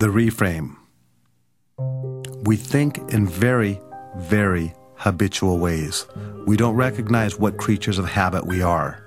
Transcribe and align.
The 0.00 0.06
reframe. 0.06 0.76
We 2.44 2.54
think 2.54 2.98
in 3.12 3.26
very, 3.26 3.80
very 4.16 4.72
habitual 4.94 5.58
ways. 5.58 6.06
We 6.46 6.56
don't 6.56 6.76
recognize 6.76 7.36
what 7.36 7.56
creatures 7.56 7.98
of 7.98 8.04
habit 8.04 8.46
we 8.46 8.62
are. 8.62 9.02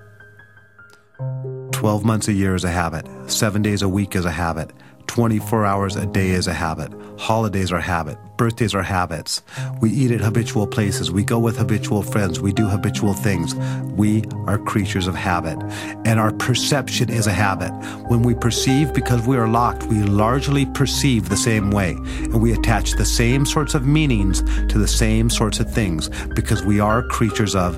12 1.71 2.03
months 2.03 2.27
a 2.27 2.33
year 2.33 2.55
is 2.55 2.65
a 2.65 2.69
habit, 2.69 3.07
seven 3.27 3.61
days 3.61 3.81
a 3.81 3.87
week 3.87 4.17
is 4.17 4.25
a 4.25 4.31
habit, 4.31 4.73
24 5.11 5.65
hours 5.65 5.97
a 5.97 6.05
day 6.05 6.29
is 6.29 6.47
a 6.47 6.53
habit. 6.53 6.89
Holidays 7.19 7.69
are 7.73 7.81
habit. 7.81 8.17
Birthdays 8.37 8.73
are 8.73 8.81
habits. 8.81 9.41
We 9.81 9.91
eat 9.91 10.09
at 10.09 10.21
habitual 10.21 10.67
places. 10.67 11.11
We 11.11 11.25
go 11.25 11.37
with 11.37 11.57
habitual 11.57 12.01
friends. 12.01 12.39
We 12.39 12.53
do 12.53 12.65
habitual 12.65 13.13
things. 13.13 13.53
We 13.97 14.23
are 14.47 14.57
creatures 14.57 15.07
of 15.07 15.15
habit. 15.15 15.61
And 16.05 16.17
our 16.17 16.31
perception 16.31 17.09
is 17.09 17.27
a 17.27 17.33
habit. 17.33 17.71
When 18.07 18.21
we 18.21 18.35
perceive, 18.35 18.93
because 18.93 19.27
we 19.27 19.35
are 19.35 19.49
locked, 19.49 19.83
we 19.83 20.01
largely 20.01 20.65
perceive 20.65 21.27
the 21.27 21.35
same 21.35 21.71
way. 21.71 21.91
And 22.31 22.41
we 22.41 22.53
attach 22.53 22.93
the 22.93 23.03
same 23.03 23.45
sorts 23.45 23.73
of 23.73 23.85
meanings 23.85 24.41
to 24.69 24.77
the 24.77 24.87
same 24.87 25.29
sorts 25.29 25.59
of 25.59 25.69
things 25.69 26.07
because 26.35 26.63
we 26.63 26.79
are 26.79 27.03
creatures 27.03 27.53
of, 27.53 27.75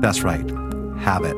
that's 0.00 0.22
right, 0.22 0.48
habit. 1.00 1.34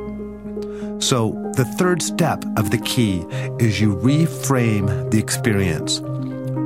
So, 0.98 1.32
the 1.56 1.64
third 1.64 2.02
step 2.02 2.44
of 2.56 2.70
the 2.70 2.78
key 2.78 3.24
is 3.58 3.80
you 3.80 3.96
reframe 3.96 5.10
the 5.10 5.18
experience. 5.18 6.00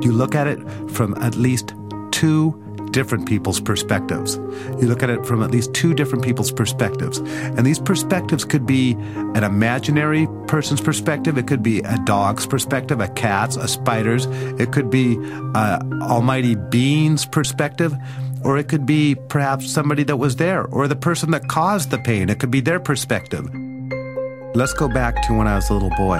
You 0.05 0.11
look 0.11 0.35
at 0.35 0.47
it 0.47 0.59
from 0.89 1.13
at 1.21 1.35
least 1.35 1.73
two 2.11 2.57
different 2.91 3.27
people's 3.27 3.59
perspectives. 3.59 4.35
You 4.35 4.87
look 4.87 5.03
at 5.03 5.09
it 5.09 5.25
from 5.25 5.43
at 5.43 5.51
least 5.51 5.73
two 5.73 5.93
different 5.93 6.23
people's 6.23 6.51
perspectives. 6.51 7.19
And 7.19 7.65
these 7.65 7.79
perspectives 7.79 8.45
could 8.45 8.65
be 8.65 8.93
an 8.93 9.43
imaginary 9.43 10.27
person's 10.47 10.81
perspective, 10.81 11.37
it 11.37 11.47
could 11.47 11.63
be 11.63 11.79
a 11.79 11.97
dog's 12.05 12.45
perspective, 12.45 12.99
a 12.99 13.07
cat's, 13.09 13.55
a 13.55 13.67
spider's, 13.67 14.25
it 14.59 14.71
could 14.71 14.89
be 14.89 15.17
a 15.55 15.81
almighty 16.01 16.55
being's 16.55 17.25
perspective. 17.25 17.93
Or 18.43 18.57
it 18.57 18.69
could 18.69 18.87
be 18.87 19.15
perhaps 19.29 19.69
somebody 19.69 20.03
that 20.05 20.17
was 20.17 20.37
there, 20.37 20.65
or 20.65 20.87
the 20.87 20.95
person 20.95 21.29
that 21.29 21.47
caused 21.47 21.91
the 21.91 21.99
pain. 21.99 22.27
It 22.27 22.39
could 22.39 22.49
be 22.49 22.59
their 22.59 22.79
perspective. 22.79 23.47
Let's 24.53 24.73
go 24.73 24.89
back 24.89 25.21
to 25.27 25.33
when 25.33 25.47
I 25.47 25.55
was 25.55 25.69
a 25.69 25.73
little 25.73 25.91
boy 25.91 26.17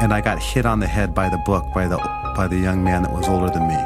and 0.00 0.12
I 0.12 0.20
got 0.20 0.42
hit 0.42 0.66
on 0.66 0.80
the 0.80 0.88
head 0.88 1.14
by 1.14 1.28
the 1.28 1.38
book 1.46 1.64
by 1.72 1.86
the 1.86 1.98
by 2.34 2.48
the 2.48 2.58
young 2.58 2.82
man 2.82 3.04
that 3.04 3.12
was 3.12 3.28
older 3.28 3.48
than 3.48 3.68
me. 3.68 3.76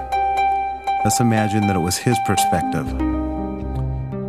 Let's 1.05 1.21
imagine 1.21 1.67
that 1.67 1.77
it 1.77 1.81
was 1.81 1.99
his 1.99 2.19
perspective. 2.25 2.89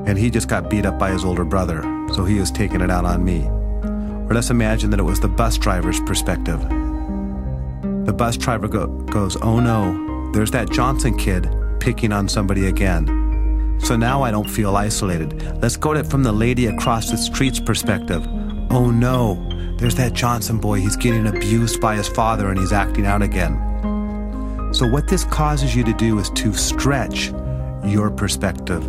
And 0.05 0.17
he 0.17 0.29
just 0.29 0.49
got 0.49 0.69
beat 0.69 0.85
up 0.85 0.99
by 0.99 1.11
his 1.11 1.23
older 1.23 1.45
brother, 1.45 1.83
so 2.13 2.25
he 2.25 2.37
was 2.37 2.51
taking 2.51 2.81
it 2.81 2.91
out 2.91 3.05
on 3.05 3.23
me. 3.23 3.45
Or 4.27 4.33
let's 4.33 4.49
imagine 4.49 4.89
that 4.89 4.99
it 4.99 5.03
was 5.03 5.21
the 5.21 5.29
bus 5.29 5.57
driver's 5.57 6.01
perspective. 6.01 6.59
The 8.05 8.13
bus 8.13 8.35
driver 8.35 8.67
go, 8.67 8.87
goes, 8.87 9.37
"Oh 9.41 9.61
no, 9.61 10.31
there's 10.33 10.51
that 10.51 10.69
Johnson 10.69 11.17
kid 11.17 11.49
picking 11.79 12.11
on 12.11 12.27
somebody 12.27 12.67
again." 12.67 13.22
So 13.83 13.97
now 13.97 14.23
I 14.23 14.31
don't 14.31 14.49
feel 14.49 14.77
isolated. 14.77 15.61
Let's 15.61 15.75
go 15.75 15.93
to 15.93 16.05
from 16.05 16.23
the 16.23 16.31
lady 16.31 16.67
across 16.67 17.11
the 17.11 17.17
street's 17.17 17.59
perspective. 17.59 18.25
Oh 18.69 18.89
no, 18.89 19.35
there's 19.77 19.95
that 19.95 20.13
Johnson 20.13 20.57
boy. 20.57 20.79
He's 20.79 20.95
getting 20.95 21.27
abused 21.27 21.81
by 21.81 21.95
his 21.95 22.07
father 22.07 22.49
and 22.49 22.57
he's 22.57 22.71
acting 22.71 23.05
out 23.05 23.21
again. 23.21 23.59
So, 24.73 24.87
what 24.87 25.09
this 25.09 25.25
causes 25.25 25.75
you 25.75 25.83
to 25.83 25.93
do 25.93 26.17
is 26.19 26.29
to 26.31 26.53
stretch 26.53 27.33
your 27.83 28.09
perspective 28.09 28.87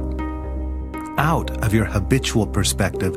out 1.18 1.50
of 1.64 1.74
your 1.74 1.84
habitual 1.84 2.46
perspective. 2.46 3.16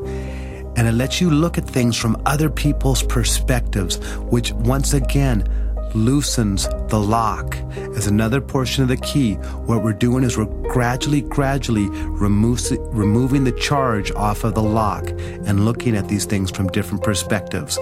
And 0.78 0.88
it 0.88 0.94
lets 0.94 1.22
you 1.22 1.30
look 1.30 1.58
at 1.58 1.66
things 1.66 1.96
from 1.96 2.22
other 2.26 2.50
people's 2.50 3.04
perspectives, 3.04 3.98
which 4.18 4.52
once 4.52 4.94
again 4.94 5.48
loosens 6.06 6.68
the 6.90 7.00
lock 7.00 7.56
as 7.96 8.08
another 8.08 8.42
portion 8.42 8.84
of 8.84 8.90
the 8.90 8.98
key. 8.98 9.34
What 9.66 9.84
we're 9.84 9.94
doing 9.94 10.24
is 10.24 10.38
we're 10.38 10.46
gradually, 10.70 11.22
gradually 11.22 11.90
removes, 11.90 12.72
removing 12.72 13.44
the 13.44 13.52
charge 13.52 14.12
off 14.12 14.44
of 14.44 14.56
the 14.56 14.64
lock 14.64 15.10
and 15.10 15.66
looking 15.66 15.96
at 15.96 16.08
these 16.08 16.26
things 16.26 16.52
from 16.52 16.68
different 16.68 17.04
perspectives. 17.04 17.76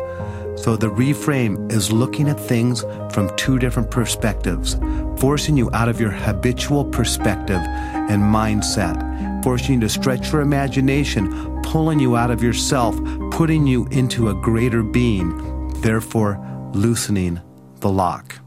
So 0.55 0.77
the 0.77 0.89
reframe 0.89 1.71
is 1.71 1.91
looking 1.91 2.29
at 2.29 2.39
things 2.39 2.81
from 3.11 3.35
two 3.35 3.59
different 3.59 3.91
perspectives, 3.91 4.77
forcing 5.19 5.57
you 5.57 5.69
out 5.73 5.89
of 5.89 5.99
your 5.99 6.11
habitual 6.11 6.85
perspective 6.85 7.59
and 7.59 8.21
mindset, 8.21 9.43
forcing 9.43 9.75
you 9.75 9.81
to 9.81 9.89
stretch 9.89 10.31
your 10.31 10.41
imagination, 10.41 11.61
pulling 11.61 11.99
you 11.99 12.15
out 12.15 12.31
of 12.31 12.41
yourself, 12.41 12.95
putting 13.31 13.67
you 13.67 13.85
into 13.87 14.29
a 14.29 14.33
greater 14.35 14.81
being, 14.81 15.69
therefore 15.81 16.39
loosening 16.73 17.41
the 17.85 17.91
lock. 17.91 18.44